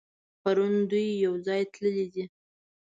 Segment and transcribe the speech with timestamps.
[0.41, 2.25] پرون دوی يوځای تللي دي.